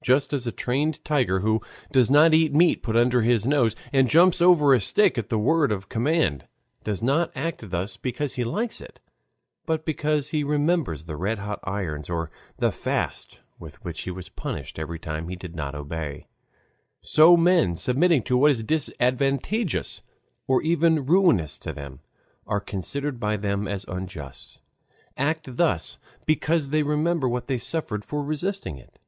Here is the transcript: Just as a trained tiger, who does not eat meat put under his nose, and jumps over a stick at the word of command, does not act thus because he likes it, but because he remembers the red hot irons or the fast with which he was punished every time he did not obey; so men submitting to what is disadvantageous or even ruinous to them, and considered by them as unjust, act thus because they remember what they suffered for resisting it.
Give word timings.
Just 0.00 0.32
as 0.32 0.46
a 0.46 0.52
trained 0.52 1.04
tiger, 1.04 1.40
who 1.40 1.60
does 1.90 2.08
not 2.08 2.32
eat 2.32 2.54
meat 2.54 2.84
put 2.84 2.94
under 2.96 3.22
his 3.22 3.44
nose, 3.44 3.74
and 3.92 4.08
jumps 4.08 4.40
over 4.40 4.72
a 4.72 4.80
stick 4.80 5.18
at 5.18 5.28
the 5.28 5.40
word 5.40 5.72
of 5.72 5.88
command, 5.88 6.46
does 6.84 7.02
not 7.02 7.32
act 7.34 7.68
thus 7.70 7.96
because 7.96 8.34
he 8.34 8.44
likes 8.44 8.80
it, 8.80 9.00
but 9.66 9.84
because 9.84 10.28
he 10.28 10.44
remembers 10.44 11.04
the 11.04 11.16
red 11.16 11.40
hot 11.40 11.58
irons 11.64 12.08
or 12.08 12.30
the 12.58 12.70
fast 12.70 13.40
with 13.58 13.84
which 13.84 14.02
he 14.02 14.10
was 14.10 14.28
punished 14.28 14.78
every 14.78 15.00
time 15.00 15.28
he 15.28 15.36
did 15.36 15.56
not 15.56 15.74
obey; 15.74 16.28
so 17.00 17.36
men 17.36 17.74
submitting 17.74 18.22
to 18.22 18.36
what 18.36 18.52
is 18.52 18.62
disadvantageous 18.62 20.00
or 20.46 20.62
even 20.62 21.04
ruinous 21.04 21.58
to 21.58 21.72
them, 21.72 22.00
and 22.46 22.64
considered 22.66 23.18
by 23.18 23.36
them 23.36 23.66
as 23.66 23.84
unjust, 23.88 24.60
act 25.16 25.56
thus 25.56 25.98
because 26.24 26.68
they 26.68 26.84
remember 26.84 27.28
what 27.28 27.48
they 27.48 27.58
suffered 27.58 28.04
for 28.04 28.22
resisting 28.22 28.78
it. 28.78 29.00